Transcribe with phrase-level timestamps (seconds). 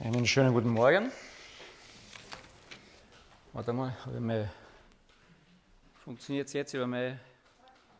[0.00, 1.10] Einen schönen guten Morgen.
[3.52, 4.48] Warte mal, mein,
[5.92, 7.18] funktioniert es jetzt über mein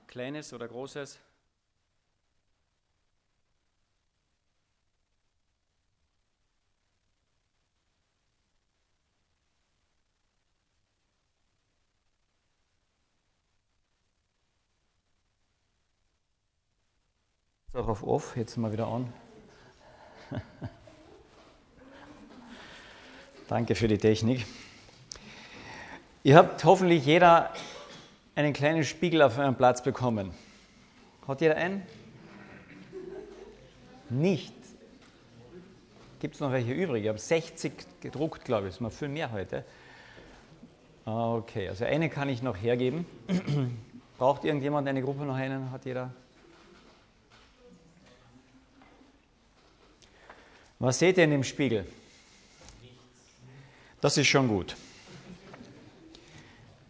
[0.07, 1.19] kleines oder großes?
[17.67, 19.13] Ist auch auf Off, jetzt mal wieder an.
[23.49, 24.45] Danke für die Technik.
[26.23, 27.51] Ihr habt hoffentlich jeder
[28.35, 30.35] einen kleinen Spiegel auf eurem Platz bekommen.
[31.27, 31.83] Hat jeder einen?
[34.11, 34.53] Nicht.
[36.21, 37.05] Gibt es noch welche übrig?
[37.05, 38.73] Ich habe 60 gedruckt, glaube ich.
[38.73, 39.65] Das ist mal viel mehr heute.
[41.07, 43.07] Okay, also eine kann ich noch hergeben.
[44.19, 45.71] Braucht irgendjemand eine Gruppe noch einen?
[45.71, 46.11] Hat jeder?
[50.79, 51.87] Was seht ihr in dem Spiegel?
[54.01, 54.77] Das ist schon gut.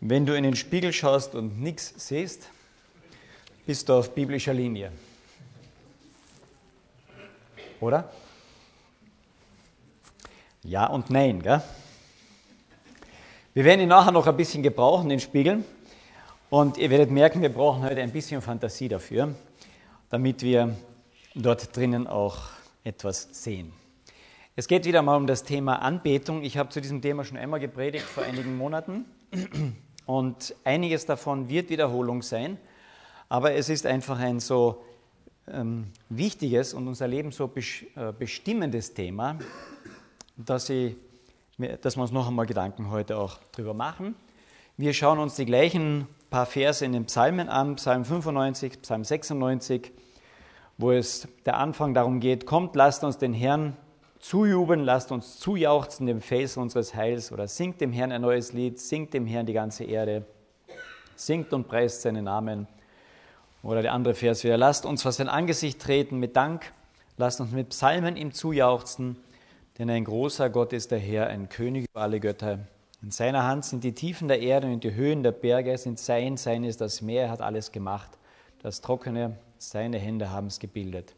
[0.01, 2.48] Wenn du in den Spiegel schaust und nichts siehst,
[3.67, 4.92] bist du auf biblischer Linie.
[7.81, 8.11] Oder?
[10.62, 11.62] Ja und nein, gell?
[13.55, 15.65] Wir werden ihn nachher noch ein bisschen gebrauchen, den Spiegel.
[16.50, 19.34] Und ihr werdet merken, wir brauchen heute ein bisschen Fantasie dafür,
[20.11, 20.77] damit wir
[21.34, 22.39] dort drinnen auch
[22.84, 23.72] etwas sehen.
[24.59, 26.42] Es geht wieder mal um das Thema Anbetung.
[26.42, 29.05] Ich habe zu diesem Thema schon einmal gepredigt vor einigen Monaten
[30.05, 32.59] und einiges davon wird Wiederholung sein,
[33.28, 34.83] aber es ist einfach ein so
[35.47, 39.39] ähm, wichtiges und unser Leben so äh, bestimmendes Thema,
[40.37, 40.97] dass, ich,
[41.81, 44.17] dass wir uns noch einmal Gedanken heute auch drüber machen.
[44.77, 49.93] Wir schauen uns die gleichen paar Verse in den Psalmen an, Psalm 95, Psalm 96,
[50.78, 53.77] wo es der Anfang darum geht, kommt, lasst uns den Herrn
[54.20, 58.78] zujubeln, lasst uns zujauchzen dem Felsen unseres Heils oder singt dem Herrn ein neues Lied,
[58.78, 60.25] singt dem Herrn die ganze Erde,
[61.16, 62.66] singt und preist seinen Namen.
[63.62, 66.72] Oder der andere Vers wäre, lasst uns vor sein Angesicht treten mit Dank,
[67.16, 69.16] lasst uns mit Psalmen ihm zujauchzen,
[69.78, 72.60] denn ein großer Gott ist der Herr, ein König über alle Götter.
[73.00, 76.37] In seiner Hand sind die Tiefen der Erde und die Höhen der Berge, sind sein,
[76.37, 78.10] sein ist das Meer, er hat alles gemacht.
[78.60, 81.14] Das Trockene, seine Hände haben es gebildet.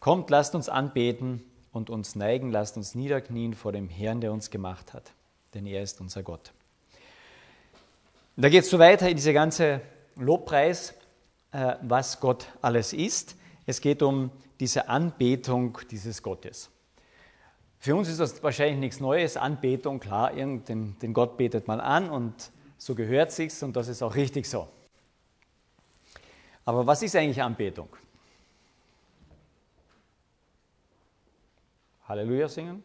[0.00, 1.42] Kommt, lasst uns anbeten,
[1.78, 5.12] und uns neigen, lasst uns niederknien vor dem Herrn, der uns gemacht hat,
[5.54, 6.52] denn er ist unser Gott.
[8.36, 9.80] Da geht es so weiter in diese ganze
[10.16, 10.94] Lobpreis,
[11.52, 13.36] äh, was Gott alles ist.
[13.64, 14.30] Es geht um
[14.60, 16.70] diese Anbetung dieses Gottes.
[17.78, 22.10] Für uns ist das wahrscheinlich nichts Neues, Anbetung, klar, den, den Gott betet man an
[22.10, 24.68] und so gehört sich's und das ist auch richtig so.
[26.64, 27.88] Aber was ist eigentlich Anbetung?
[32.08, 32.82] Halleluja singen,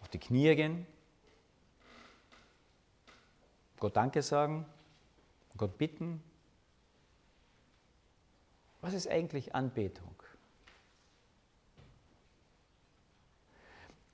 [0.00, 0.86] auf die Knie gehen,
[3.78, 4.66] Gott Danke sagen,
[5.56, 6.22] Gott bitten.
[8.80, 10.14] Was ist eigentlich Anbetung?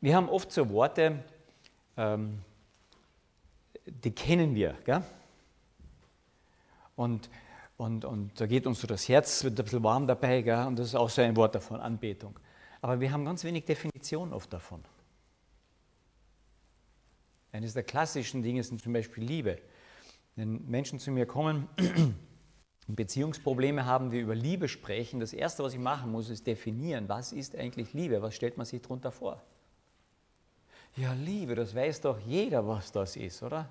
[0.00, 1.24] Wir haben oft so Worte,
[1.96, 2.42] ähm,
[3.86, 4.76] die kennen wir.
[4.84, 5.02] Gell?
[6.94, 7.30] Und,
[7.76, 10.42] und, und da geht uns so das Herz, wird ein bisschen warm dabei.
[10.42, 10.66] Gell?
[10.66, 12.38] Und das ist auch so ein Wort davon, Anbetung.
[12.80, 14.84] Aber wir haben ganz wenig Definition oft davon.
[17.52, 19.58] Eines der klassischen Dinge sind zum Beispiel Liebe.
[20.34, 21.68] Wenn Menschen zu mir kommen
[22.86, 27.08] und Beziehungsprobleme haben, wir über Liebe sprechen, das Erste, was ich machen muss, ist definieren,
[27.08, 29.42] was ist eigentlich Liebe, was stellt man sich darunter vor.
[30.96, 33.68] Ja, Liebe, das weiß doch jeder, was das ist, oder?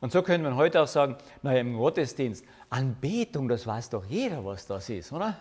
[0.00, 4.44] Und so können wir heute auch sagen, naja, im Gottesdienst, Anbetung, das weiß doch jeder,
[4.44, 5.38] was das ist, oder?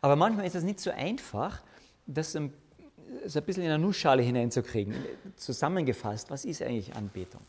[0.00, 1.62] Aber manchmal ist es nicht so einfach,
[2.06, 2.52] das so ein
[3.44, 4.94] bisschen in eine Nussschale hineinzukriegen.
[5.36, 7.42] Zusammengefasst, was ist eigentlich Anbetung?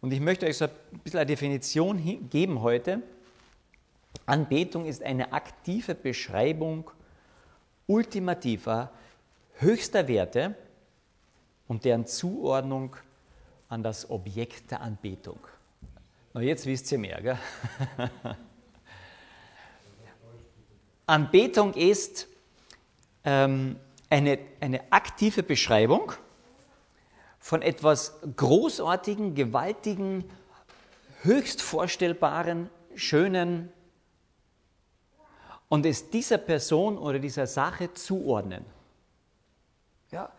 [0.00, 3.02] Und ich möchte euch so ein bisschen eine Definition geben heute.
[4.26, 6.90] Anbetung ist eine aktive Beschreibung
[7.86, 8.92] ultimativer,
[9.58, 10.54] höchster Werte
[11.66, 12.94] und deren Zuordnung
[13.68, 15.38] an das Objekt der Anbetung.
[16.32, 17.38] Na, jetzt wisst ihr mehr, gell?
[21.08, 22.28] Anbetung ist
[23.24, 23.76] ähm,
[24.10, 26.12] eine, eine aktive Beschreibung
[27.38, 30.30] von etwas Großartigen, Gewaltigen,
[31.22, 33.72] höchst vorstellbaren, Schönen
[35.70, 38.66] und es dieser Person oder dieser Sache zuordnen.
[40.10, 40.30] Ja,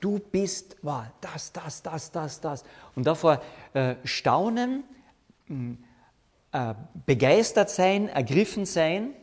[0.00, 2.64] du bist wow, das, das, das, das, das.
[2.94, 3.42] Und davor
[3.74, 4.84] äh, staunen,
[6.52, 6.74] äh,
[7.04, 9.14] begeistert sein, ergriffen sein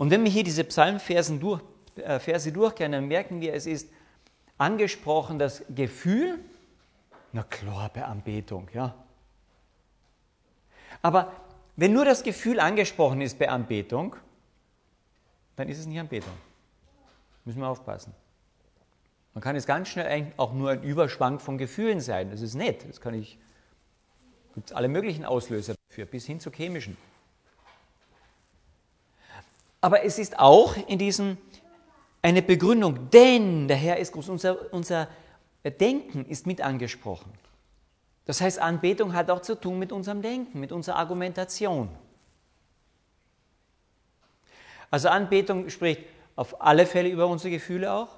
[0.00, 1.60] Und wenn wir hier diese Psalmverse durch,
[1.96, 3.90] äh, durchgehen, dann merken wir, es ist
[4.56, 6.38] angesprochen das Gefühl,
[7.32, 8.94] na klar, bei Anbetung, ja.
[11.02, 11.30] Aber
[11.76, 14.16] wenn nur das Gefühl angesprochen ist bei Anbetung,
[15.56, 16.32] dann ist es nicht Anbetung.
[17.44, 18.14] Müssen wir aufpassen.
[19.34, 22.30] Man kann es ganz schnell auch nur ein Überschwang von Gefühlen sein.
[22.30, 22.88] Das ist nett.
[22.88, 23.38] Das kann ich.
[24.54, 26.96] Gibt alle möglichen Auslöser dafür, bis hin zu chemischen.
[29.80, 31.38] Aber es ist auch in diesem
[32.22, 34.28] eine Begründung, denn der Herr ist groß.
[34.28, 35.08] Unser, unser
[35.64, 37.32] Denken ist mit angesprochen.
[38.26, 41.88] Das heißt, Anbetung hat auch zu tun mit unserem Denken, mit unserer Argumentation.
[44.90, 46.02] Also Anbetung spricht
[46.36, 48.08] auf alle Fälle über unsere Gefühle auch,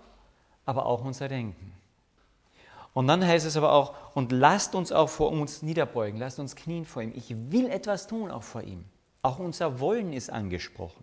[0.67, 1.73] aber auch unser Denken.
[2.95, 6.57] Und dann heißt es aber auch, und lasst uns auch vor uns niederbeugen, lasst uns
[6.57, 7.13] knien vor ihm.
[7.15, 8.85] Ich will etwas tun auch vor ihm.
[9.23, 11.03] Auch unser Wollen ist angesprochen.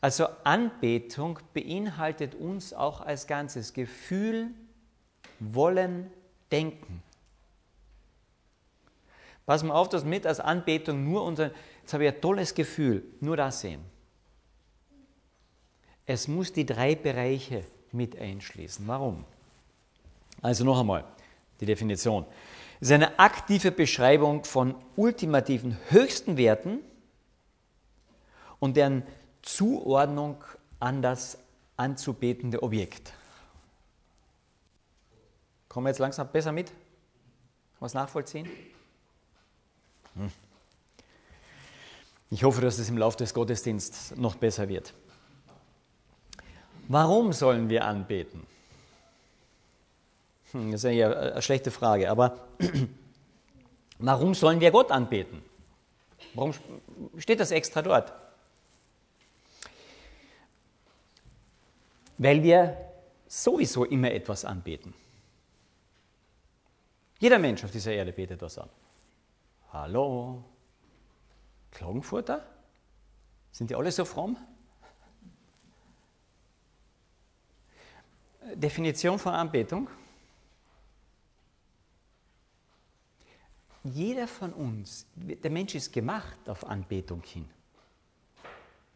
[0.00, 4.50] Also Anbetung beinhaltet uns auch als ganzes Gefühl,
[5.40, 6.10] Wollen,
[6.50, 7.02] Denken.
[9.46, 11.50] Pass mal auf, dass mit als Anbetung nur unser,
[11.80, 13.80] jetzt habe ich ein tolles Gefühl, nur das sehen.
[16.06, 18.86] Es muss die drei Bereiche mit einschließen.
[18.86, 19.24] Warum?
[20.42, 21.04] Also noch einmal
[21.60, 22.24] die Definition.
[22.80, 26.80] Es ist eine aktive Beschreibung von ultimativen höchsten Werten
[28.60, 29.02] und deren
[29.56, 30.36] Zuordnung
[30.78, 31.38] an das
[31.76, 33.12] anzubetende Objekt.
[35.68, 36.68] Kommen wir jetzt langsam besser mit?
[36.68, 36.76] Kann
[37.80, 38.48] man es nachvollziehen?
[40.14, 40.30] Hm.
[42.30, 44.92] Ich hoffe, dass es im Laufe des Gottesdienstes noch besser wird.
[46.88, 48.46] Warum sollen wir anbeten?
[50.52, 52.38] Hm, das ist ja eine schlechte Frage, aber
[53.98, 55.42] warum sollen wir Gott anbeten?
[56.34, 56.52] Warum
[57.16, 58.12] steht das extra dort?
[62.18, 62.76] Weil wir
[63.28, 64.92] sowieso immer etwas anbeten.
[67.20, 68.68] Jeder Mensch auf dieser Erde betet was an.
[69.72, 70.44] Hallo?
[71.70, 72.46] Klagenfurter?
[73.52, 74.36] Sind die alle so fromm?
[78.54, 79.88] Definition von Anbetung.
[83.84, 87.48] Jeder von uns, der Mensch ist gemacht auf Anbetung hin.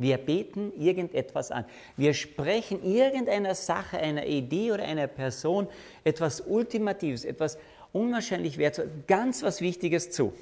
[0.02, 1.64] Wir beten irgendetwas an.
[1.96, 5.68] Wir sprechen irgendeiner Sache, einer Idee oder einer Person
[6.04, 7.58] etwas Ultimatives, etwas
[7.92, 10.32] unwahrscheinlich wertvoll, ganz was Wichtiges zu.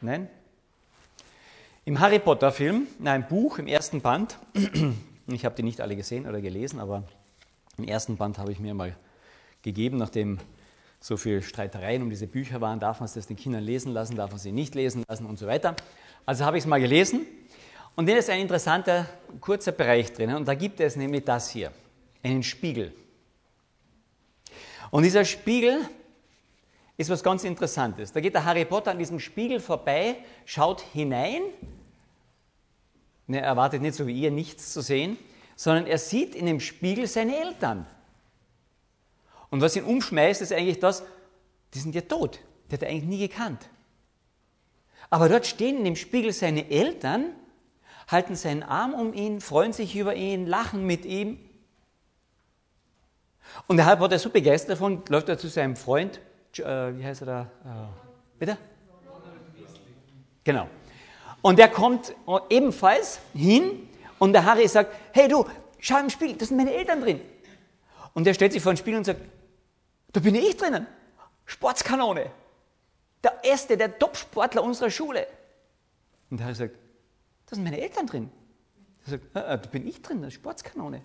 [0.00, 0.28] Nein?
[1.84, 4.38] Im Harry Potter Film, in einem Buch, im ersten Band,
[5.26, 7.04] ich habe die nicht alle gesehen oder gelesen, aber
[7.76, 8.96] im ersten Band habe ich mir mal
[9.62, 10.38] gegeben, nachdem
[11.00, 14.30] so viele Streitereien um diese Bücher waren, darf man es den Kindern lesen lassen, darf
[14.30, 15.74] man sie nicht lesen lassen und so weiter.
[16.26, 17.26] Also habe ich es mal gelesen
[17.96, 19.06] und da ist ein interessanter,
[19.40, 21.72] kurzer Bereich drin und da gibt es nämlich das hier,
[22.22, 22.92] einen Spiegel.
[24.90, 25.88] Und dieser Spiegel
[26.96, 28.12] ist was ganz Interessantes.
[28.12, 31.42] Da geht der Harry Potter an diesem Spiegel vorbei, schaut hinein.
[33.26, 35.16] Ne, er erwartet nicht so wie ihr nichts zu sehen,
[35.56, 37.86] sondern er sieht in dem Spiegel seine Eltern.
[39.50, 41.02] Und was ihn umschmeißt, ist eigentlich das,
[41.74, 42.40] die sind ja tot.
[42.70, 43.68] Die hat er eigentlich nie gekannt.
[45.10, 47.32] Aber dort stehen in dem Spiegel seine Eltern,
[48.08, 51.38] halten seinen Arm um ihn, freuen sich über ihn, lachen mit ihm.
[53.66, 56.20] Und der Potter ist so begeistert davon, läuft er zu seinem Freund,
[56.56, 57.40] äh, wie heißt er da?
[57.42, 58.58] Äh, bitte?
[60.44, 60.68] Genau.
[61.42, 62.14] Und der kommt
[62.48, 63.88] ebenfalls hin
[64.18, 65.44] und der Harry sagt, hey du,
[65.78, 67.20] schau im Spiegel, das sind meine Eltern drin.
[68.14, 69.20] Und der stellt sich vor den Spiegel und sagt,
[70.12, 70.86] da bin ich drinnen,
[71.46, 72.30] Sportskanone,
[73.22, 75.26] der Erste, der Top-Sportler unserer Schule.
[76.30, 76.76] Und der Harry sagt,
[77.46, 78.30] da sind meine Eltern drin.
[79.04, 81.02] Er sagt, ah, da bin ich drin, Sportskanone.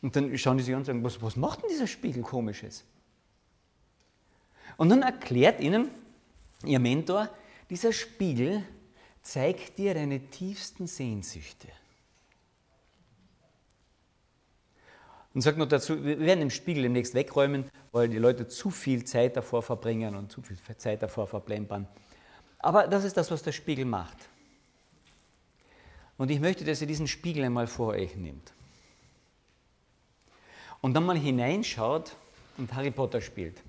[0.00, 2.84] Und dann schauen die sich an und sagen, was, was macht denn dieser Spiegel komisches?
[4.76, 5.90] Und dann erklärt ihnen
[6.64, 7.28] ihr Mentor,
[7.70, 8.64] dieser Spiegel
[9.22, 11.68] zeigt dir deine tiefsten Sehnsüchte.
[15.34, 19.04] Und sagt noch dazu, wir werden den Spiegel demnächst wegräumen, weil die Leute zu viel
[19.04, 21.88] Zeit davor verbringen und zu viel Zeit davor verplempern.
[22.58, 24.28] Aber das ist das, was der Spiegel macht.
[26.18, 28.52] Und ich möchte, dass ihr diesen Spiegel einmal vor euch nehmt
[30.82, 32.14] und dann mal hineinschaut
[32.58, 33.62] und Harry Potter spielt.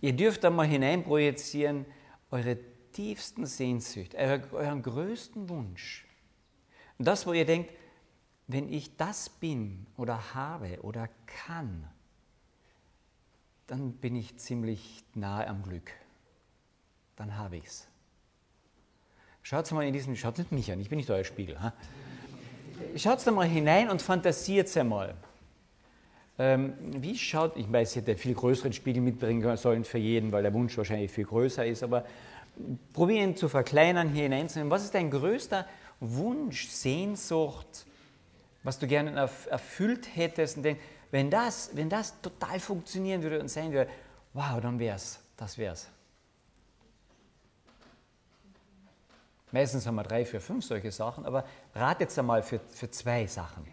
[0.00, 1.84] Ihr dürft da mal hineinprojizieren
[2.30, 2.58] eure
[2.92, 4.16] tiefsten Sehnsüchte,
[4.52, 6.06] euren größten Wunsch.
[6.98, 7.72] Und das, wo ihr denkt,
[8.48, 11.84] wenn ich das bin oder habe oder kann,
[13.66, 15.90] dann bin ich ziemlich nahe am Glück.
[17.16, 17.88] Dann habe ich es.
[19.42, 21.60] Schaut mal in diesen, schaut nicht mich an, ich bin nicht euer Spiegel.
[21.60, 21.72] Ha?
[22.96, 25.14] Schaut da mal hinein und fantasiert einmal.
[26.38, 30.42] Ähm, wie schaut, ich weiß, ich hätte viel größeren Spiegel mitbringen sollen für jeden, weil
[30.42, 32.04] der Wunsch wahrscheinlich viel größer ist, aber
[32.92, 34.70] probieren zu verkleinern, hier hineinzunehmen.
[34.70, 35.66] Was ist dein größter
[36.00, 37.85] Wunsch, Sehnsucht,
[38.66, 40.82] was du gerne erfüllt hättest und denkst,
[41.12, 43.88] wenn das, wenn das total funktionieren würde und sein würde,
[44.32, 45.88] wow, dann wär's, das wär's.
[49.52, 51.46] Meistens haben wir drei, vier, fünf solche Sachen, aber
[51.76, 53.64] rat jetzt einmal für, für zwei Sachen.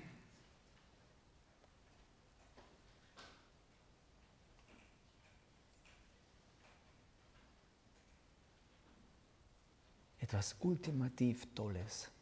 [10.20, 12.13] Etwas ultimativ Tolles.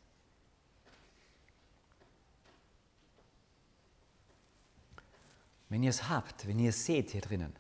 [5.71, 7.55] Wenn ihr es habt, wenn ihr es seht hier drinnen,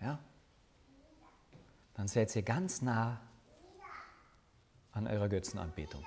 [0.00, 0.18] ja,
[1.92, 3.20] dann seid ihr ganz nah
[4.92, 6.02] an eurer Götzenanbetung.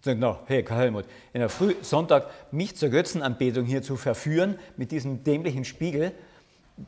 [0.00, 1.04] Sagt, no, hey, Karl Helmut,
[1.34, 6.12] in der Früh Sonntag mich zur Götzenanbetung hier zu verführen mit diesem dämlichen Spiegel,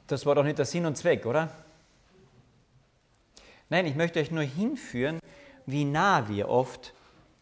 [0.08, 1.52] das war doch nicht der Sinn und Zweck, oder?
[3.68, 5.20] Nein, ich möchte euch nur hinführen,
[5.66, 6.94] wie nah wir oft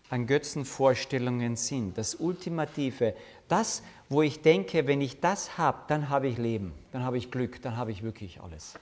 [0.09, 1.99] an Götzenvorstellungen sind.
[1.99, 3.15] Das Ultimative,
[3.49, 7.31] das, wo ich denke, wenn ich das habe, dann habe ich Leben, dann habe ich
[7.31, 8.75] Glück, dann habe ich wirklich alles.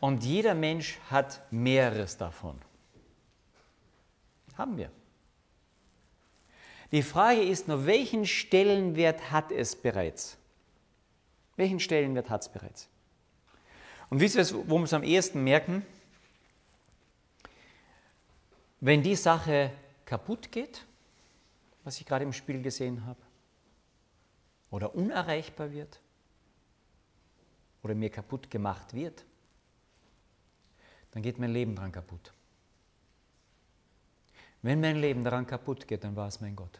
[0.00, 2.58] Und jeder Mensch hat mehreres davon.
[4.58, 4.90] Haben wir.
[6.90, 10.36] Die Frage ist nur, welchen Stellenwert hat es bereits?
[11.56, 12.88] Welchen Stellenwert hat es bereits?
[14.10, 15.86] Und wisst ihr, wo wir es am ehesten merken?
[18.80, 19.70] Wenn die Sache
[20.12, 20.84] kaputt geht,
[21.84, 23.18] was ich gerade im Spiel gesehen habe,
[24.70, 26.02] oder unerreichbar wird,
[27.82, 29.24] oder mir kaputt gemacht wird,
[31.12, 32.30] dann geht mein Leben daran kaputt.
[34.60, 36.78] Wenn mein Leben daran kaputt geht, dann war es mein Gott.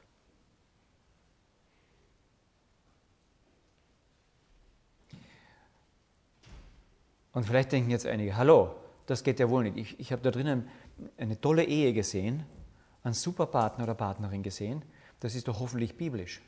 [7.32, 9.78] Und vielleicht denken jetzt einige, hallo, das geht ja wohl nicht.
[9.78, 10.68] Ich, ich habe da drinnen
[11.16, 12.44] eine tolle Ehe gesehen,
[13.02, 14.82] einen super Partner oder Partnerin gesehen.
[15.20, 16.40] Das ist doch hoffentlich biblisch.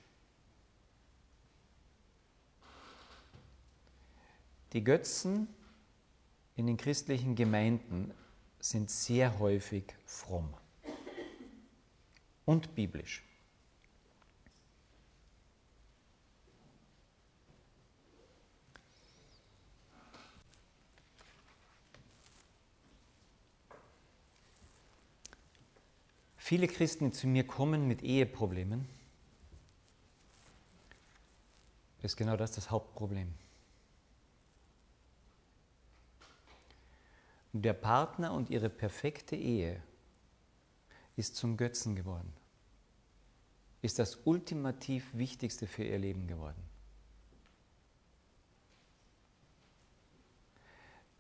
[4.72, 5.48] Die Götzen
[6.56, 8.12] in den christlichen Gemeinden
[8.58, 10.52] sind sehr häufig fromm
[12.44, 13.22] und biblisch.
[26.46, 28.86] Viele Christen, die zu mir kommen mit Eheproblemen,
[32.02, 33.32] ist genau das das Hauptproblem.
[37.54, 39.82] Der Partner und ihre perfekte Ehe
[41.16, 42.30] ist zum Götzen geworden,
[43.80, 46.62] ist das ultimativ Wichtigste für ihr Leben geworden.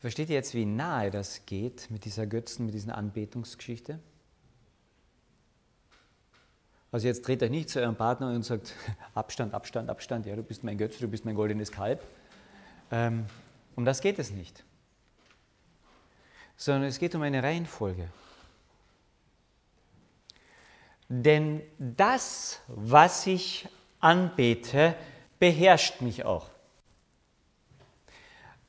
[0.00, 4.00] Versteht ihr jetzt, wie nahe das geht mit dieser Götzen, mit dieser Anbetungsgeschichte?
[6.94, 8.72] Also jetzt dreht euch nicht zu eurem Partner und sagt,
[9.16, 12.00] Abstand, Abstand, Abstand, ja, du bist mein Götze, du bist mein goldenes Kalb.
[12.92, 13.26] Ähm,
[13.74, 14.62] um das geht es nicht.
[16.56, 18.06] Sondern es geht um eine Reihenfolge.
[21.08, 24.94] Denn das, was ich anbete,
[25.40, 26.48] beherrscht mich auch.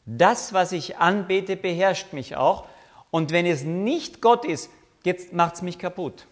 [0.07, 2.67] Das, was ich anbete, beherrscht mich auch.
[3.11, 4.71] Und wenn es nicht Gott ist,
[5.03, 6.25] jetzt macht es mich kaputt.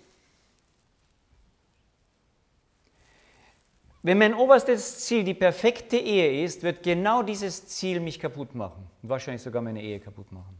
[4.05, 8.85] Wenn mein oberstes Ziel die perfekte Ehe ist, wird genau dieses Ziel mich kaputt machen.
[9.01, 10.59] Und wahrscheinlich sogar meine Ehe kaputt machen.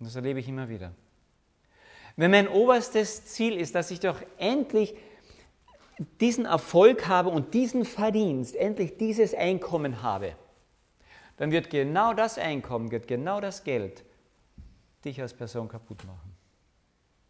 [0.00, 0.92] Und das erlebe ich immer wieder.
[2.16, 4.96] Wenn mein oberstes Ziel ist, dass ich doch endlich
[6.20, 10.34] diesen Erfolg habe und diesen Verdienst, endlich dieses Einkommen habe,
[11.36, 14.04] dann wird genau das Einkommen, wird genau das Geld
[15.04, 16.34] dich als Person kaputt machen.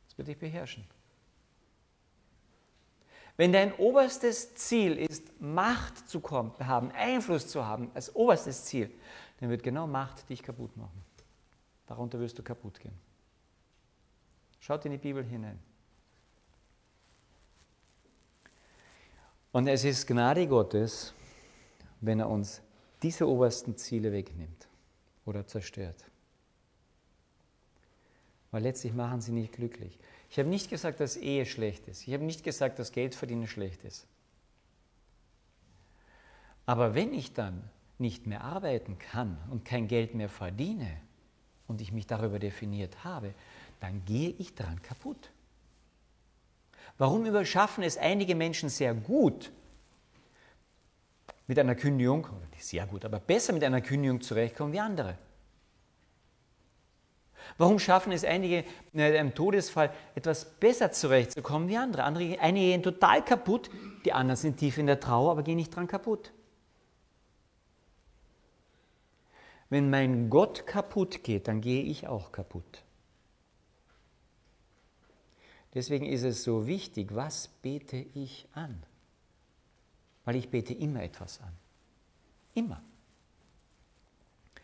[0.09, 0.85] Das wird dich beherrschen.
[3.36, 6.22] Wenn dein oberstes Ziel ist, Macht zu
[6.60, 8.90] haben, Einfluss zu haben, als oberstes Ziel,
[9.40, 11.04] dann wird genau Macht dich kaputt machen.
[11.86, 12.98] Darunter wirst du kaputt gehen.
[14.60, 15.58] Schaut in die Bibel hinein.
[19.52, 21.14] Und es ist Gnade Gottes,
[22.00, 22.60] wenn er uns
[23.02, 24.66] diese obersten Ziele wegnimmt
[25.24, 26.10] oder zerstört.
[28.56, 29.98] weil letztlich machen sie nicht glücklich.
[30.30, 32.06] Ich habe nicht gesagt, dass Ehe schlecht ist.
[32.06, 34.06] Ich habe nicht gesagt, dass Geldverdienen schlecht ist.
[36.66, 37.62] Aber wenn ich dann
[37.99, 40.90] nicht mehr arbeiten kann und kein Geld mehr verdiene
[41.68, 43.33] und ich mich darüber definiert habe,
[43.80, 45.30] dann gehe ich daran kaputt.
[46.99, 49.52] Warum überschaffen es einige Menschen sehr gut,
[51.47, 52.26] mit einer Kündigung,
[52.59, 55.16] sehr gut, aber besser mit einer Kündigung zurechtkommen wie andere?
[57.58, 62.04] Warum schaffen es einige mit einem Todesfall etwas besser zurechtzukommen wie andere?
[62.04, 62.38] andere?
[62.40, 63.70] Einige gehen total kaputt,
[64.04, 66.32] die anderen sind tief in der Trauer, aber gehen nicht dran kaputt.
[69.68, 72.84] Wenn mein Gott kaputt geht, dann gehe ich auch kaputt.
[75.74, 78.82] Deswegen ist es so wichtig, was bete ich an?
[80.24, 81.52] Weil ich bete immer etwas an.
[82.54, 82.82] Immer.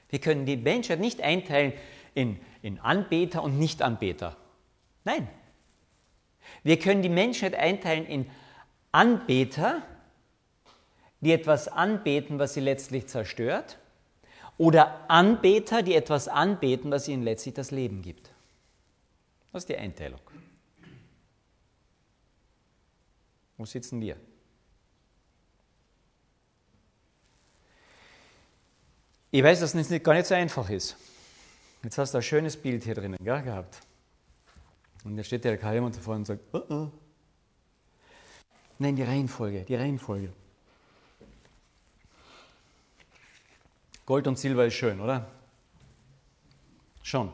[0.08, 1.72] Wir können die Menschheit nicht einteilen
[2.14, 4.36] in, in Anbeter und Nichtanbeter.
[5.04, 5.28] Nein.
[6.62, 8.30] Wir können die Menschheit einteilen in
[8.90, 9.82] Anbeter,
[11.20, 13.78] die etwas anbeten, was sie letztlich zerstört,
[14.58, 18.30] oder Anbeter, die etwas anbeten, was ihnen letztlich das Leben gibt.
[19.52, 20.20] Das ist die Einteilung.
[23.56, 24.16] Wo sitzen wir?
[29.30, 30.96] Ich weiß, dass es gar nicht so einfach ist.
[31.82, 33.80] Jetzt hast du ein schönes Bild hier drinnen gell, gehabt.
[35.04, 36.88] Und da steht der Kai jemand davor und sagt, oh oh.
[38.78, 40.32] Nein, die Reihenfolge, die Reihenfolge.
[44.06, 45.26] Gold und Silber ist schön, oder?
[47.02, 47.32] Schon.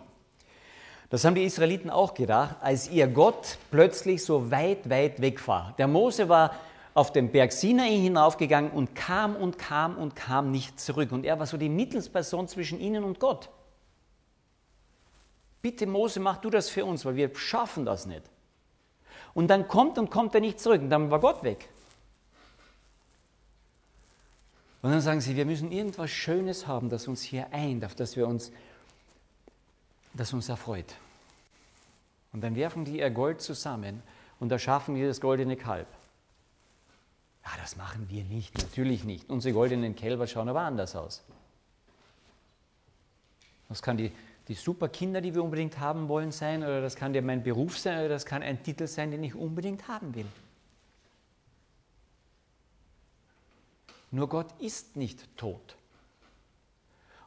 [1.11, 5.75] Das haben die Israeliten auch gedacht, als ihr Gott plötzlich so weit, weit weg war.
[5.79, 6.55] Der Mose war
[6.93, 11.13] auf den Berg Sinai hinaufgegangen und kam und kam und kam nicht zurück.
[11.13, 13.49] Und er war so die Mittelsperson zwischen ihnen und Gott.
[15.61, 18.23] Bitte Mose, mach du das für uns, weil wir schaffen das nicht.
[19.35, 21.69] Und dann kommt und kommt er nicht zurück und dann war Gott weg.
[24.83, 28.17] Und dann sagen sie, wir müssen irgendwas Schönes haben, das uns hier eint, auf das
[28.17, 28.53] wir uns,
[30.15, 30.95] das uns erfreut.
[32.33, 34.03] Und dann werfen die ihr Gold zusammen
[34.39, 35.89] und erschaffen die das goldene Kalb.
[37.45, 39.29] Ja, das machen wir nicht, natürlich nicht.
[39.29, 41.25] Unsere goldenen Kälber schauen aber anders aus.
[43.69, 44.13] Das kann die,
[44.49, 47.79] die super Kinder, die wir unbedingt haben wollen, sein, oder das kann ja mein Beruf
[47.79, 50.27] sein, oder das kann ein Titel sein, den ich unbedingt haben will.
[54.11, 55.77] Nur Gott ist nicht tot.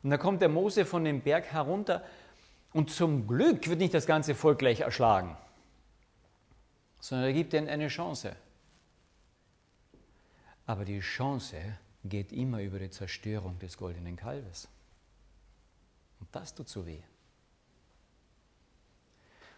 [0.02, 2.04] Und da kommt der Mose von dem Berg herunter
[2.74, 5.38] und zum Glück wird nicht das ganze Volk gleich erschlagen,
[7.00, 8.36] sondern er gibt ihnen eine Chance.
[10.66, 11.58] Aber die Chance
[12.04, 14.68] geht immer über die Zerstörung des goldenen Kalbes.
[16.20, 17.02] Und das tut so weh.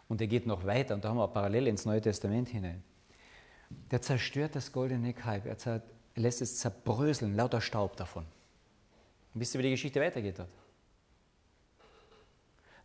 [0.08, 2.84] Und er geht noch weiter, und da haben wir parallel ins Neue Testament hinein.
[3.92, 5.46] Der zerstört das goldene Kalb.
[5.46, 5.82] Er er
[6.16, 8.26] lässt es zerbröseln, lauter Staub davon.
[9.34, 10.50] Und wisst ihr, wie die Geschichte weitergeht dort?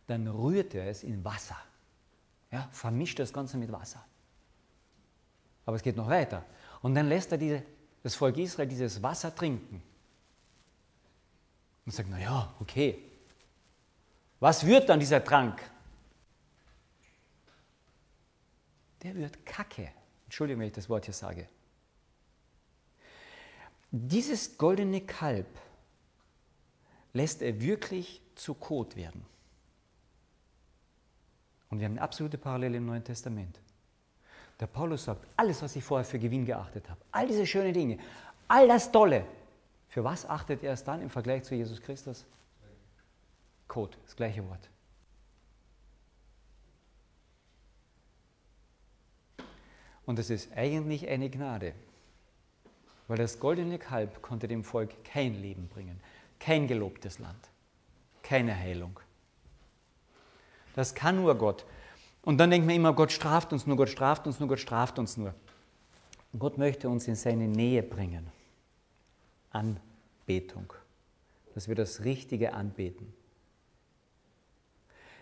[0.07, 1.57] Dann rührt er es in Wasser.
[2.51, 4.03] Ja, vermischt das Ganze mit Wasser.
[5.65, 6.43] Aber es geht noch weiter.
[6.81, 7.63] Und dann lässt er diese,
[8.01, 9.83] das Volk Israel dieses Wasser trinken.
[11.85, 13.03] Und sagt, naja, okay.
[14.39, 15.61] Was wird dann dieser Trank?
[19.01, 19.91] Der wird Kacke.
[20.25, 21.47] Entschuldigung, wenn ich das Wort hier sage.
[23.91, 25.47] Dieses goldene Kalb
[27.13, 29.25] lässt er wirklich zu Kot werden.
[31.69, 33.59] Und wir haben eine absolute Parallele im Neuen Testament.
[34.59, 37.97] Der Paulus sagt, alles, was ich vorher für Gewinn geachtet habe, all diese schönen Dinge,
[38.47, 39.25] all das Tolle,
[39.87, 42.25] für was achtet er es dann im Vergleich zu Jesus Christus?
[43.67, 44.69] Kot, das gleiche Wort.
[50.09, 51.75] Und es ist eigentlich eine Gnade,
[53.07, 55.99] weil das goldene Kalb konnte dem Volk kein Leben bringen,
[56.39, 57.37] kein gelobtes Land,
[58.23, 58.99] keine Heilung.
[60.73, 61.63] Das kann nur Gott.
[62.23, 64.97] Und dann denkt man immer, Gott straft uns nur, Gott straft uns nur, Gott straft
[64.97, 65.35] uns nur.
[66.39, 68.31] Gott möchte uns in seine Nähe bringen.
[69.51, 70.73] Anbetung.
[71.53, 73.13] Dass wir das Richtige anbeten.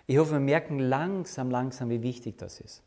[0.05, 2.83] Ich hoffe, wir merken langsam, langsam, wie wichtig das ist.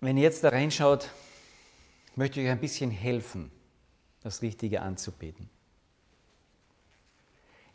[0.00, 1.10] Wenn ihr jetzt da reinschaut,
[2.14, 3.50] möchte ich euch ein bisschen helfen,
[4.22, 5.48] das Richtige anzubeten.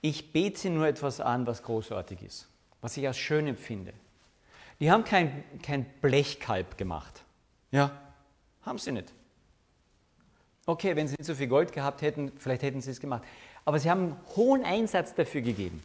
[0.02, 2.48] Ich bete nur etwas an, was großartig ist,
[2.82, 3.94] was ich als schön empfinde.
[4.80, 7.24] Die haben kein, kein Blechkalb gemacht.
[7.72, 7.98] Ja,
[8.64, 9.14] haben sie nicht.
[10.66, 13.24] Okay, wenn sie nicht so viel Gold gehabt hätten, vielleicht hätten sie es gemacht.
[13.66, 15.84] Aber sie haben einen hohen Einsatz dafür gegeben.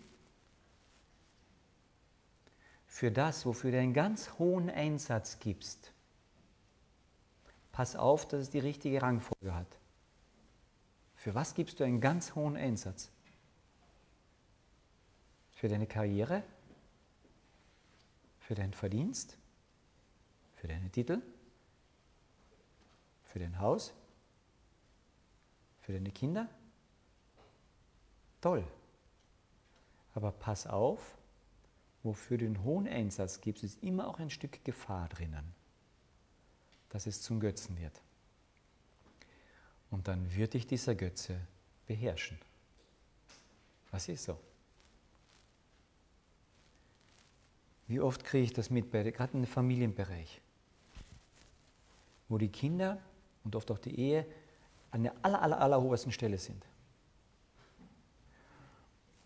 [2.86, 5.92] Für das, wofür du einen ganz hohen Einsatz gibst,
[7.78, 9.78] pass auf, dass es die richtige Rangfolge hat.
[11.14, 13.08] Für was gibst du einen ganz hohen Einsatz?
[15.52, 16.42] Für deine Karriere?
[18.40, 19.38] Für deinen Verdienst?
[20.56, 21.22] Für deine Titel?
[23.22, 23.94] Für dein Haus?
[25.82, 26.48] Für deine Kinder?
[28.40, 28.66] Toll.
[30.14, 31.16] Aber pass auf,
[32.02, 35.54] wofür du einen hohen Einsatz gibst, ist immer auch ein Stück Gefahr drinnen,
[36.90, 38.00] dass es zum Götzen wird.
[39.90, 41.40] Und dann wird dich dieser Götze
[41.86, 42.38] beherrschen.
[43.90, 44.38] Was ist so?
[47.86, 50.40] Wie oft kriege ich das mit, gerade im Familienbereich,
[52.28, 53.00] wo die Kinder
[53.44, 54.26] und oft auch die Ehe
[54.90, 56.64] an der aller, aller, allerhohesten Stelle sind.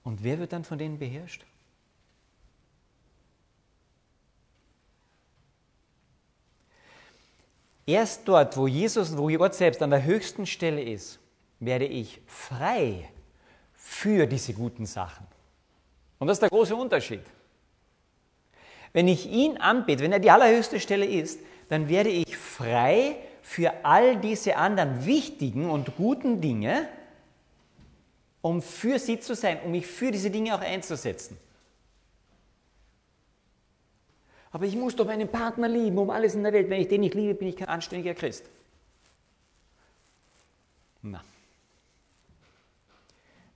[0.04, 1.44] Und wer wird dann von denen beherrscht?
[7.86, 11.18] Erst dort, wo Jesus, wo Gott selbst an der höchsten Stelle ist,
[11.58, 13.08] werde ich frei
[13.72, 15.26] für diese guten Sachen.
[16.18, 17.22] Und das ist der große Unterschied.
[18.92, 23.72] Wenn ich ihn anbete, wenn er die allerhöchste Stelle ist, dann werde ich frei für
[23.84, 26.88] all diese anderen wichtigen und guten Dinge,
[28.40, 31.38] um für sie zu sein, um mich für diese Dinge auch einzusetzen.
[34.52, 36.68] Aber ich muss doch meinen Partner lieben, um alles in der Welt.
[36.68, 38.44] Wenn ich den nicht liebe, bin ich kein anständiger Christ.
[41.00, 41.24] Na.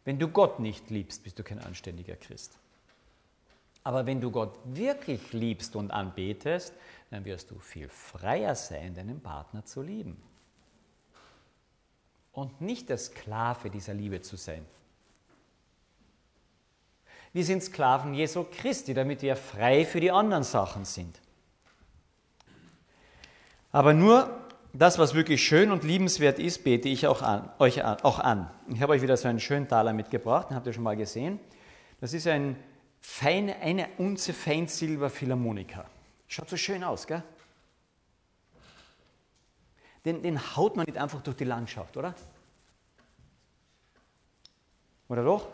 [0.04, 2.56] Wenn du Gott nicht liebst, bist du kein anständiger Christ.
[3.84, 6.72] Aber wenn du Gott wirklich liebst und anbetest,
[7.10, 10.20] dann wirst du viel freier sein, deinen Partner zu lieben.
[12.32, 14.64] Und nicht der Sklave dieser Liebe zu sein.
[17.36, 21.20] Wir sind Sklaven Jesu Christi, damit wir frei für die anderen Sachen sind.
[23.70, 24.34] Aber nur
[24.72, 28.50] das, was wirklich schön und liebenswert ist, bete ich auch an, euch an, auch an.
[28.68, 31.38] Ich habe euch wieder so einen schönen Taler mitgebracht, den habt ihr schon mal gesehen.
[32.00, 32.56] Das ist ein
[33.02, 35.84] feine, eine Unze Feinsilber Philharmonika.
[36.28, 37.22] Schaut so schön aus, gell?
[40.06, 42.14] Den, den haut man nicht einfach durch die Landschaft, oder?
[45.10, 45.48] Oder doch?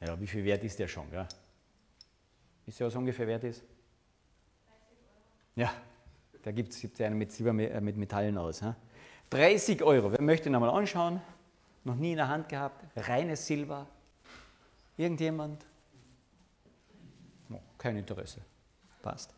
[0.00, 1.10] Ja, wie viel wert ist der schon?
[1.10, 1.26] Gell?
[2.66, 3.62] Wisst ihr, was ungefähr wert ist?
[5.56, 5.72] Ja,
[6.42, 8.62] da gibt es einen mit, Silber, äh, mit Metallen aus.
[9.30, 10.10] 30 Euro.
[10.12, 11.20] Wer möchte ihn einmal anschauen?
[11.84, 12.84] Noch nie in der Hand gehabt.
[12.96, 13.86] Reines Silber.
[14.96, 15.64] Irgendjemand?
[17.50, 18.40] Oh, kein Interesse.
[19.02, 19.34] Passt.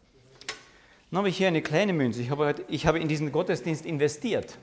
[1.10, 2.22] Dann habe ich hier eine kleine Münze.
[2.22, 4.58] Ich habe, ich habe in diesen Gottesdienst investiert.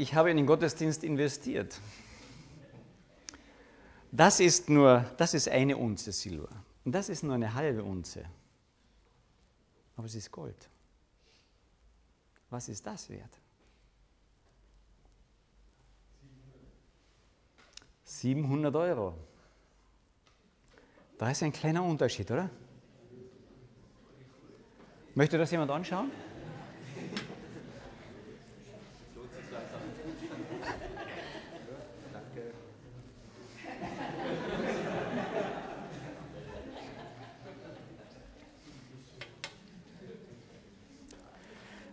[0.00, 1.78] Ich habe in den Gottesdienst investiert.
[4.10, 6.48] Das ist nur, das ist eine Unze Silber.
[6.84, 8.24] Und das ist nur eine halbe Unze.
[9.96, 10.70] Aber es ist Gold.
[12.48, 13.38] Was ist das wert?
[18.04, 19.14] 700 Euro.
[21.18, 22.48] Da ist ein kleiner Unterschied, oder?
[25.14, 26.10] Möchte das jemand anschauen?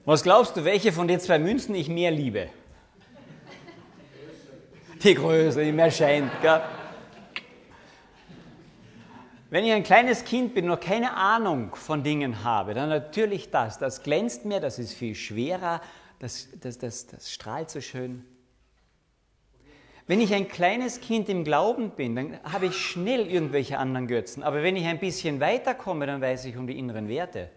[0.08, 2.48] Was glaubst du, welche von den zwei Münzen ich mehr liebe?
[5.04, 6.32] Die größere, die mehr scheint.
[6.42, 6.62] Gell?
[9.50, 13.52] Wenn ich ein kleines Kind bin und noch keine Ahnung von Dingen habe, dann natürlich
[13.52, 13.80] das.
[13.80, 15.82] Das glänzt mehr, das ist viel schwerer,
[16.20, 18.24] das, das, das, das strahlt so schön.
[20.06, 24.42] Wenn ich ein kleines Kind im Glauben bin, dann habe ich schnell irgendwelche anderen Götzen.
[24.42, 27.50] Aber wenn ich ein bisschen weiterkomme, dann weiß ich um die inneren Werte.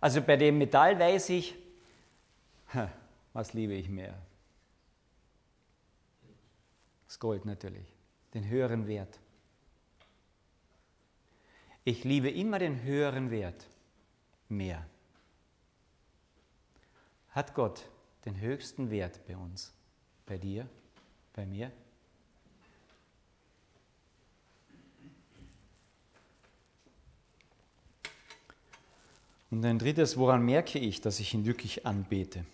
[0.00, 1.54] Also bei dem Metall weiß ich,
[3.32, 4.14] was liebe ich mehr?
[7.06, 7.86] Das Gold natürlich,
[8.34, 9.18] den höheren Wert.
[11.84, 13.64] Ich liebe immer den höheren Wert
[14.48, 14.84] mehr.
[17.30, 17.88] Hat Gott
[18.24, 19.72] den höchsten Wert bei uns,
[20.26, 20.68] bei dir,
[21.32, 21.70] bei mir?
[29.50, 32.44] Und ein drittes, woran merke ich, dass ich ihn wirklich anbete?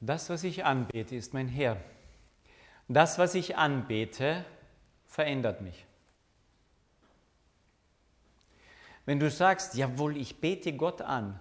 [0.00, 1.76] Das, was ich anbete, ist mein Herr.
[2.88, 4.44] Das, was ich anbete,
[5.06, 5.86] verändert mich.
[9.06, 11.38] Wenn du sagst, jawohl, ich bete Gott an,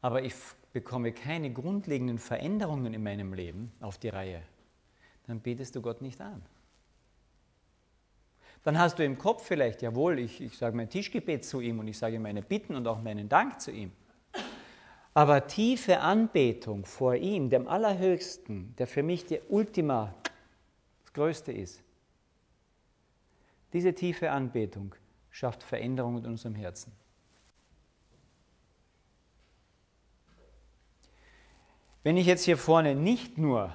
[0.00, 0.34] aber ich
[0.72, 4.42] bekomme keine grundlegenden Veränderungen in meinem Leben auf die Reihe,
[5.26, 6.42] dann betest du Gott nicht an.
[8.64, 11.88] Dann hast du im Kopf vielleicht, jawohl, ich, ich sage mein Tischgebet zu ihm und
[11.88, 13.90] ich sage meine Bitten und auch meinen Dank zu ihm.
[15.14, 20.14] Aber tiefe Anbetung vor ihm, dem Allerhöchsten, der für mich der Ultima,
[21.02, 21.82] das Größte ist,
[23.72, 24.94] diese tiefe Anbetung
[25.30, 26.92] schafft Veränderung in unserem Herzen.
[32.02, 33.74] Wenn ich jetzt hier vorne nicht nur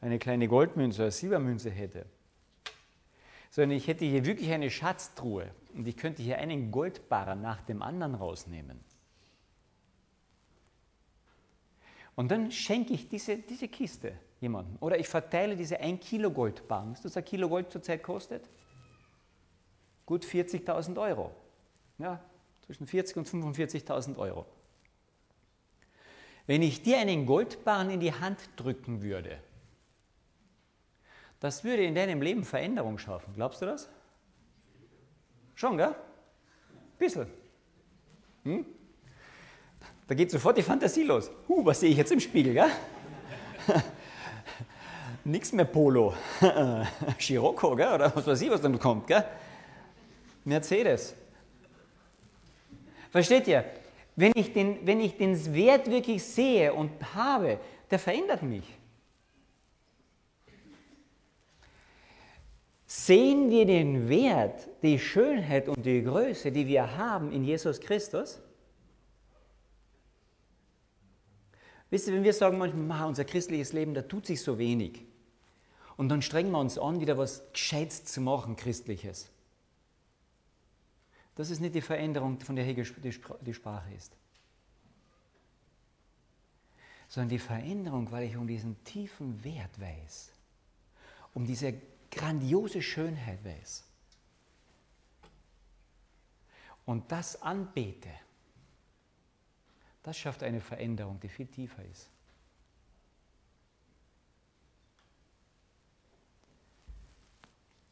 [0.00, 2.06] eine kleine Goldmünze oder Silbermünze hätte,
[3.58, 7.82] sondern ich hätte hier wirklich eine Schatztruhe und ich könnte hier einen Goldbarren nach dem
[7.82, 8.78] anderen rausnehmen.
[12.14, 14.76] Und dann schenke ich diese, diese Kiste jemandem.
[14.78, 16.92] Oder ich verteile diese 1 Kilo Goldbarren.
[16.92, 18.48] Wisst ihr, was ein Kilo Gold zurzeit kostet?
[20.06, 21.32] Gut 40.000 Euro.
[21.98, 22.20] Ja,
[22.64, 24.46] zwischen 40 und 45.000 Euro.
[26.46, 29.40] Wenn ich dir einen Goldbarren in die Hand drücken würde,
[31.40, 33.32] das würde in deinem Leben Veränderung schaffen.
[33.34, 33.88] Glaubst du das?
[35.54, 35.94] Schon, gell?
[36.98, 37.26] Bisschen.
[38.44, 38.64] Hm?
[40.06, 41.30] Da geht sofort die Fantasie los.
[41.48, 42.70] Huh, was sehe ich jetzt im Spiegel, gell?
[45.24, 46.14] Nichts mehr Polo.
[47.20, 47.92] Scirocco, gell?
[47.92, 49.24] Oder was weiß ich, was dann kommt, gell?
[50.44, 51.14] Mercedes.
[53.10, 53.64] Versteht ihr?
[54.16, 58.64] Wenn ich, den, wenn ich den Wert wirklich sehe und habe, der verändert mich.
[62.90, 68.40] Sehen wir den Wert, die Schönheit und die Größe, die wir haben in Jesus Christus?
[71.90, 75.04] Wisst ihr, wenn wir sagen manchmal, unser christliches Leben, da tut sich so wenig.
[75.98, 79.28] Und dann strengen wir uns an, wieder was Gescheites zu machen, Christliches.
[81.34, 84.16] Das ist nicht die Veränderung, von der hier die Sprache ist.
[87.10, 90.32] Sondern die Veränderung, weil ich um diesen tiefen Wert weiß,
[91.34, 91.74] um diese
[92.10, 93.84] grandiose Schönheit weiß
[96.88, 98.08] und das anbete,
[100.02, 102.08] das schafft eine Veränderung, die viel tiefer ist.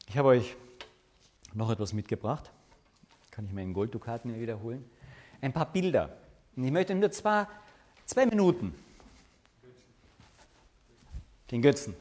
[0.09, 0.57] Ich habe euch
[1.53, 2.51] noch etwas mitgebracht.
[3.31, 4.89] Kann ich meinen Golddukaten wiederholen?
[5.43, 6.17] Ein paar Bilder.
[6.57, 7.47] Und ich möchte nur zwei,
[8.07, 8.75] zwei Minuten
[11.51, 11.95] den Götzen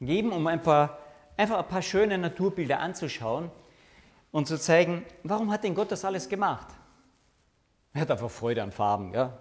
[0.00, 1.03] geben, um ein paar
[1.36, 3.50] einfach ein paar schöne Naturbilder anzuschauen
[4.32, 6.68] und zu zeigen, warum hat denn Gott das alles gemacht?
[7.92, 9.12] Er hat einfach Freude an Farben.
[9.14, 9.38] Ja?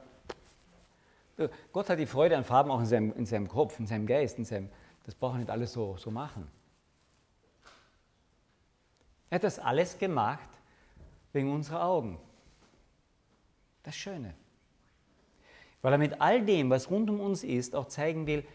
[1.71, 4.38] Gott hat die Freude an Farben auch in seinem, in seinem Kopf, in seinem Geist.
[4.38, 4.69] In seinem,
[5.06, 6.47] das braucht er nicht alles so, so machen.
[9.29, 10.47] Er hat das alles gemacht
[11.32, 12.19] wegen unserer Augen.
[13.82, 14.36] Das Schöne.
[15.82, 18.45] Weil er mit all dem, was rund um uns ist, auch zeigen will,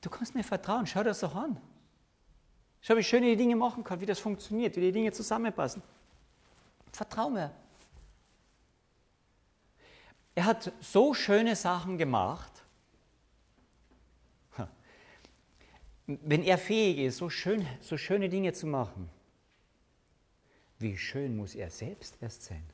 [0.00, 1.60] du kannst mir vertrauen, schau das doch an.
[2.86, 5.82] Schau, wie schön ich die Dinge machen kann, wie das funktioniert, wie die Dinge zusammenpassen.
[6.92, 7.52] Vertrau mir.
[10.36, 12.52] Er hat so schöne Sachen gemacht.
[16.06, 19.10] Wenn er fähig ist, so, schön, so schöne Dinge zu machen,
[20.78, 22.64] wie schön muss er selbst erst sein?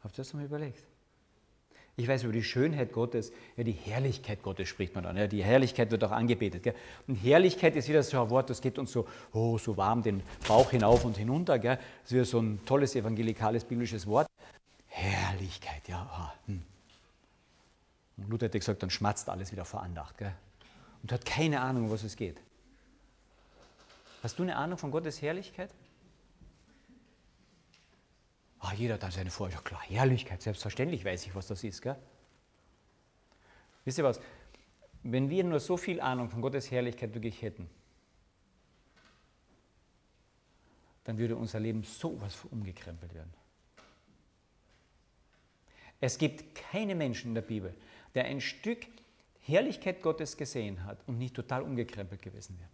[0.00, 0.86] Habt ihr das mal überlegt?
[1.98, 5.16] Ich weiß über die Schönheit Gottes, ja, die Herrlichkeit Gottes spricht man dann.
[5.16, 6.62] Ja, die Herrlichkeit wird auch angebetet.
[6.62, 6.74] Gell?
[7.08, 10.22] Und Herrlichkeit ist wieder so ein Wort, das geht uns so, oh, so warm den
[10.46, 11.58] Bauch hinauf und hinunter.
[11.58, 11.76] Gell?
[11.76, 14.28] Das ist wieder so ein tolles evangelikales biblisches Wort.
[14.86, 16.32] Herrlichkeit, ja.
[16.46, 16.62] Hm.
[18.16, 20.18] Und Luther hat gesagt, dann schmatzt alles wieder vor Andacht.
[20.18, 20.32] Gell?
[21.02, 22.40] Und hat keine Ahnung, um was es geht.
[24.22, 25.74] Hast du eine Ahnung von Gottes Herrlichkeit?
[28.60, 29.64] Ah, jeder hat seine Vorstellung.
[29.64, 31.80] Klar, Herrlichkeit, selbstverständlich weiß ich, was das ist.
[31.82, 31.96] Gell?
[33.84, 34.20] Wisst ihr was?
[35.02, 37.70] Wenn wir nur so viel Ahnung von Gottes Herrlichkeit wirklich hätten,
[41.04, 43.32] dann würde unser Leben sowas umgekrempelt werden.
[46.00, 47.74] Es gibt keinen Menschen in der Bibel,
[48.14, 48.86] der ein Stück
[49.40, 52.68] Herrlichkeit Gottes gesehen hat und nicht total umgekrempelt gewesen wäre.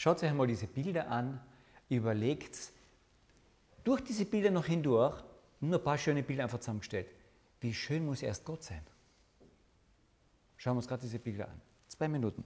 [0.00, 1.38] Schaut euch einmal diese Bilder an,
[1.90, 2.72] überlegt
[3.84, 5.22] durch diese Bilder noch hindurch,
[5.60, 7.06] nur ein paar schöne Bilder einfach zusammengestellt.
[7.60, 8.80] Wie schön muss erst Gott sein?
[10.56, 11.60] Schauen wir uns gerade diese Bilder an.
[11.88, 12.42] Zwei Minuten.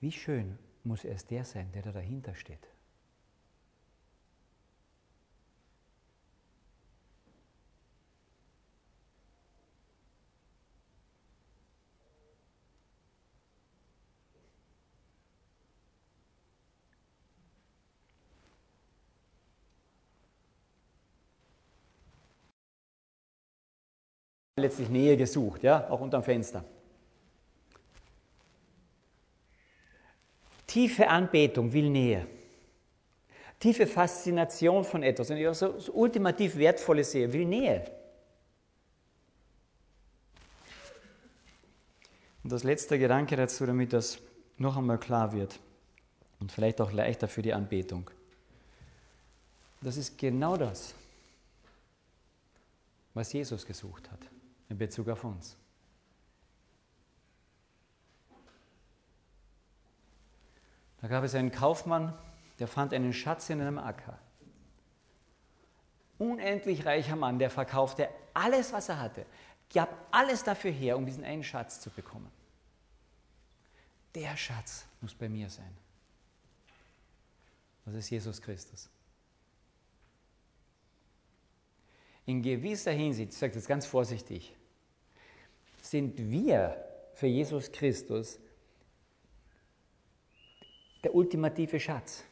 [0.00, 2.73] Wie schön muss erst der sein, der da dahinter steht?
[24.56, 26.64] Letztlich Nähe gesucht, ja, auch unterm Fenster.
[30.66, 32.26] Tiefe Anbetung will Nähe.
[33.58, 37.84] Tiefe Faszination von etwas, wenn ich auch so, so ultimativ Wertvolles sehe, will Nähe.
[42.42, 44.18] Und das letzte Gedanke dazu, damit das
[44.58, 45.58] noch einmal klar wird
[46.40, 48.10] und vielleicht auch leichter für die Anbetung.
[49.80, 50.94] Das ist genau das,
[53.14, 54.33] was Jesus gesucht hat
[54.68, 55.56] in Bezug auf uns.
[61.00, 62.16] Da gab es einen Kaufmann,
[62.58, 64.18] der fand einen Schatz in einem Acker.
[66.18, 69.26] Unendlich reicher Mann, der verkaufte alles, was er hatte,
[69.72, 72.30] gab alles dafür her, um diesen einen Schatz zu bekommen.
[74.14, 75.76] Der Schatz muss bei mir sein.
[77.84, 78.88] Das ist Jesus Christus.
[82.26, 84.56] In gewisser Hinsicht, ich sage das ganz vorsichtig,
[85.82, 86.82] sind wir
[87.12, 88.38] für Jesus Christus
[91.02, 92.24] der ultimative Schatz.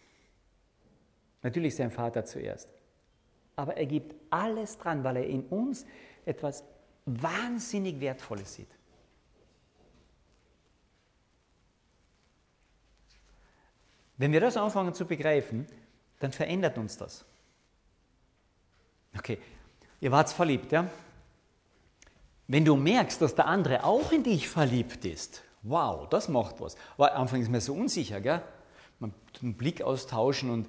[1.43, 2.69] Natürlich sein Vater zuerst.
[3.55, 5.85] Aber er gibt alles dran, weil er in uns
[6.25, 6.65] etwas
[7.05, 8.71] wahnsinnig Wertvolles sieht.
[14.17, 15.67] Wenn wir das anfangen zu begreifen,
[16.21, 17.25] dann verändert uns das.
[19.19, 19.39] Okay,
[20.03, 20.87] ihr wart verliebt, ja?
[22.49, 26.77] Wenn du merkst, dass der andere auch in dich verliebt ist, wow, das macht was.
[26.97, 28.43] Aber am Anfang ist man so unsicher, gell?
[28.99, 30.69] Man einen Blick austauschen und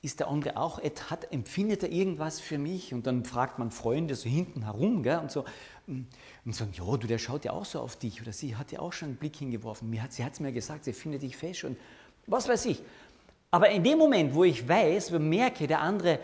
[0.00, 2.94] ist der andere auch, hat, empfindet er irgendwas für mich?
[2.94, 5.18] Und dann fragt man Freunde so hinten herum, gell?
[5.18, 5.44] Und so,
[5.86, 8.80] und sagen, ja, du, der schaut ja auch so auf dich oder sie hat ja
[8.80, 9.90] auch schon einen Blick hingeworfen.
[10.10, 11.78] Sie hat es mir gesagt, sie findet dich fesch und
[12.26, 12.82] was weiß ich.
[13.50, 16.20] Aber in dem Moment, wo ich weiß, wo merke, der andere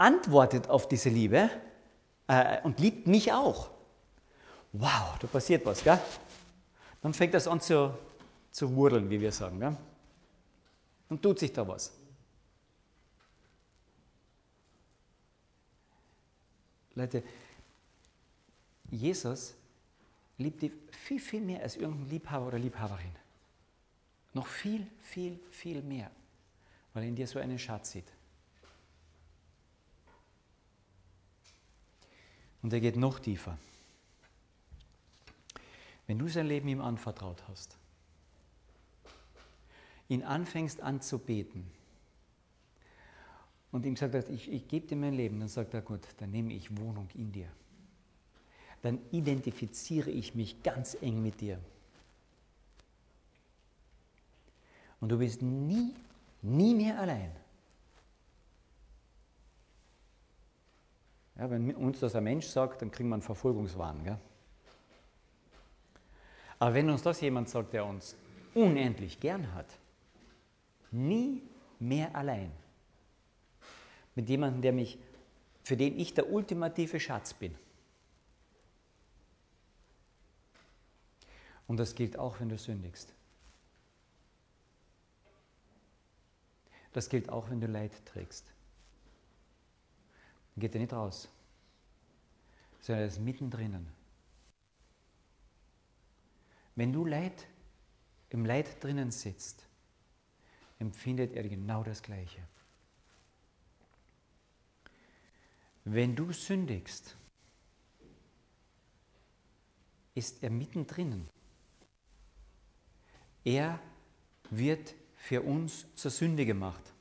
[0.00, 1.50] antwortet auf diese Liebe
[2.26, 3.70] äh, und liebt mich auch,
[4.72, 6.00] wow, da passiert was, gell?
[7.02, 7.96] Dann fängt das an zu,
[8.50, 9.60] zu wurdeln, wie wir sagen.
[9.60, 9.76] Gell?
[11.08, 11.92] Dann tut sich da was.
[16.94, 17.22] Leute,
[18.90, 19.54] Jesus
[20.38, 23.14] liebt dich viel, viel mehr als irgendein Liebhaber oder Liebhaberin.
[24.32, 26.10] Noch viel, viel, viel mehr,
[26.94, 28.06] weil er in dir so einen Schatz sieht.
[32.62, 33.56] Und er geht noch tiefer.
[36.06, 37.76] Wenn du sein Leben ihm anvertraut hast,
[40.08, 41.70] ihn anfängst anzubeten
[43.70, 46.52] und ihm sagt, ich, ich gebe dir mein Leben, dann sagt er, gut, dann nehme
[46.52, 47.48] ich Wohnung in dir
[48.82, 51.58] dann identifiziere ich mich ganz eng mit dir.
[55.00, 55.94] Und du bist nie,
[56.42, 57.30] nie mehr allein.
[61.40, 64.04] Ja, wenn uns das ein Mensch sagt, dann kriegen wir einen Verfolgungswahn.
[64.04, 64.18] Gell?
[66.58, 68.14] Aber wenn uns das jemand sagt, der uns
[68.52, 69.78] unendlich gern hat,
[70.90, 71.40] nie
[71.78, 72.52] mehr allein.
[74.14, 74.98] Mit jemandem, der mich,
[75.62, 77.54] für den ich der ultimative Schatz bin.
[81.66, 83.14] Und das gilt auch, wenn du sündigst.
[86.92, 88.52] Das gilt auch, wenn du Leid trägst.
[90.54, 91.28] Dann geht er nicht raus,
[92.80, 93.86] sondern er ist mittendrin.
[96.74, 97.46] Wenn du Leid,
[98.30, 99.66] im Leid drinnen sitzt,
[100.78, 102.40] empfindet er genau das Gleiche.
[105.84, 107.16] Wenn du sündigst,
[110.14, 111.28] ist er mittendrin.
[113.44, 113.80] Er
[114.50, 116.92] wird für uns zur Sünde gemacht.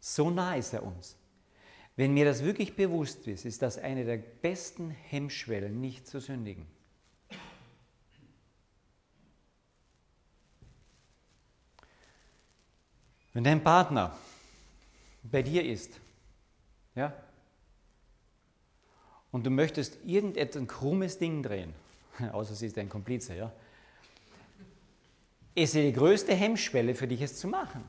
[0.00, 1.16] So nah ist er uns.
[1.96, 6.66] Wenn mir das wirklich bewusst ist, ist das eine der besten Hemmschwellen, nicht zu sündigen.
[13.32, 14.16] Wenn dein Partner
[15.24, 16.00] bei dir ist,
[16.94, 17.12] ja,
[19.32, 21.74] und du möchtest irgendetwas krummes Ding drehen,
[22.32, 23.52] außer sie ist dein Komplize, ja,
[25.56, 27.84] ist die größte Hemmschwelle für dich, es zu machen.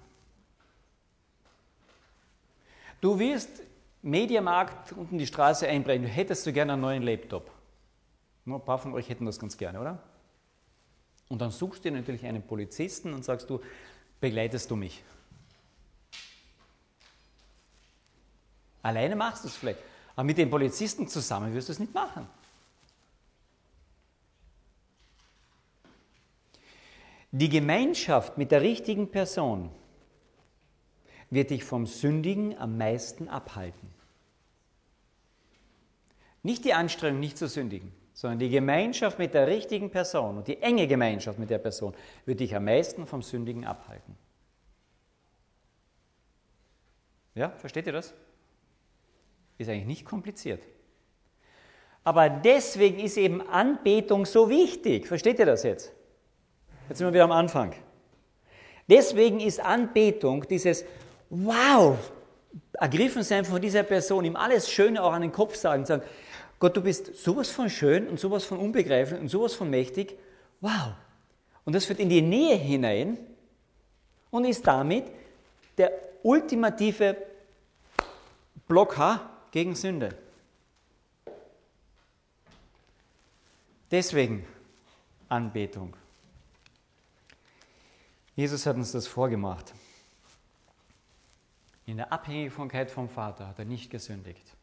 [3.01, 3.61] Du wirst
[4.05, 7.49] Mediamarkt unten die Straße einbrechen, du hättest du gerne einen neuen Laptop.
[8.45, 9.97] Ein paar von euch hätten das ganz gerne, oder?
[11.27, 13.61] Und dann suchst du natürlich einen Polizisten und sagst du,
[14.21, 15.03] begleitest du mich?
[18.83, 19.79] Alleine machst du es vielleicht,
[20.15, 22.27] aber mit den Polizisten zusammen wirst du es nicht machen.
[27.31, 29.71] Die Gemeinschaft mit der richtigen Person
[31.29, 33.89] wird dich vom Sündigen am meisten abhalten.
[36.43, 40.61] Nicht die Anstrengung, nicht zu sündigen, sondern die Gemeinschaft mit der richtigen Person und die
[40.61, 41.95] enge Gemeinschaft mit der Person
[42.25, 44.15] wird dich am meisten vom Sündigen abhalten.
[47.33, 48.13] Ja, versteht ihr das?
[49.57, 50.63] Ist eigentlich nicht kompliziert.
[52.03, 55.07] Aber deswegen ist eben Anbetung so wichtig.
[55.07, 55.91] Versteht ihr das jetzt?
[56.87, 57.73] Jetzt sind wir wieder am Anfang.
[58.87, 60.85] Deswegen ist Anbetung dieses
[61.43, 61.97] Wow,
[62.73, 66.03] ergriffen sein von dieser Person, ihm alles Schöne auch an den Kopf sagen, sagen,
[66.59, 70.17] Gott, du bist sowas von schön und sowas von unbegreiflich und sowas von mächtig.
[70.61, 70.93] Wow.
[71.65, 73.17] Und das führt in die Nähe hinein
[74.31, 75.05] und ist damit
[75.77, 75.91] der
[76.23, 77.17] ultimative
[78.65, 80.15] Blocker gegen Sünde.
[83.91, 84.47] Deswegen
[85.27, 85.95] Anbetung.
[88.37, 89.73] Jesus hat uns das vorgemacht.
[91.85, 94.55] In der Abhängigkeit vom Vater hat er nicht gesündigt.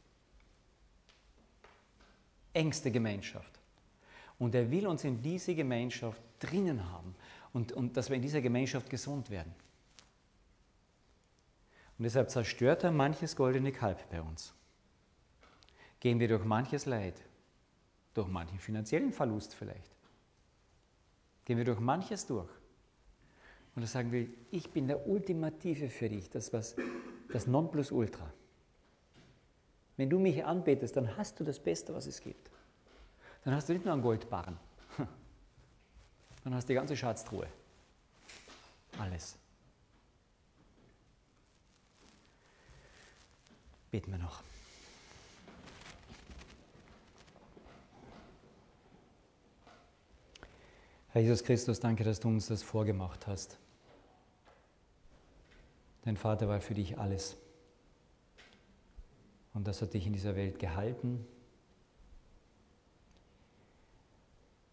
[2.52, 3.58] Engste Gemeinschaft.
[4.38, 7.14] Und er will uns in diese Gemeinschaft drinnen haben
[7.52, 9.54] und, und dass wir in dieser Gemeinschaft gesund werden.
[11.96, 14.52] Und deshalb zerstört er manches goldene Kalb bei uns.
[16.00, 17.22] Gehen wir durch manches Leid,
[18.14, 19.92] durch manchen finanziellen Verlust vielleicht.
[21.44, 22.50] Gehen wir durch manches durch.
[23.74, 26.76] Und er sagen will, ich bin der Ultimative für dich, das was
[27.32, 28.32] das Nonplusultra.
[29.96, 32.50] Wenn du mich anbetest, dann hast du das Beste, was es gibt.
[33.44, 34.58] Dann hast du nicht nur einen Goldbarren,
[36.44, 37.46] dann hast du die ganze Schatztruhe.
[38.98, 39.38] Alles.
[43.90, 44.42] Beten wir noch.
[51.08, 53.58] Herr Jesus Christus, danke, dass du uns das vorgemacht hast.
[56.02, 57.36] Dein Vater war für dich alles.
[59.54, 61.26] Und das hat dich in dieser Welt gehalten.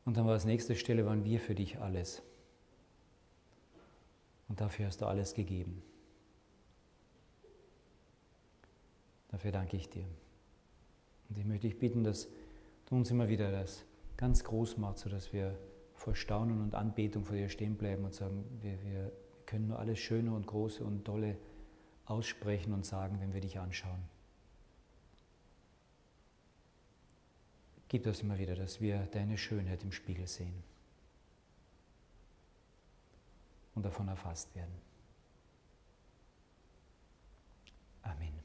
[0.05, 2.23] Und dann war als nächste Stelle, waren wir für dich alles.
[4.47, 5.83] Und dafür hast du alles gegeben.
[9.27, 10.05] Dafür danke ich dir.
[11.29, 12.27] Und ich möchte dich bitten, dass
[12.87, 13.85] du uns immer wieder das
[14.17, 15.55] ganz groß machst, sodass wir
[15.93, 19.11] vor Staunen und Anbetung vor dir stehen bleiben und sagen, wir, wir
[19.49, 21.35] können nur alles Schöne und Große und Tolle
[22.05, 24.03] aussprechen und sagen, wenn wir dich anschauen.
[27.87, 30.53] Gib das immer wieder, dass wir deine Schönheit im Spiegel sehen
[33.73, 34.75] und davon erfasst werden.
[38.03, 38.38] Amen.